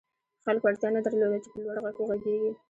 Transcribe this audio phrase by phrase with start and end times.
[0.45, 2.51] خلکو اړتیا نه درلوده چې په لوړ غږ وغږېږي